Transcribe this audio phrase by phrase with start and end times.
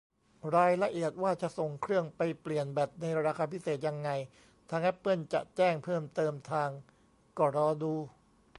[0.55, 4.09] รายละเอียดว่าจะส่งเครื่องไปเปลี่ยนแบตในราคาพิเศษยังไง
[4.69, 6.69] ทางแอปเปิลจะแจ้งเพิ่มเติมทาง
[7.37, 7.93] ก็รอดู